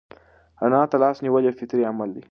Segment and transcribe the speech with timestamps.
[0.61, 2.19] رڼا ته لاس نیول یو فطري عمل دی.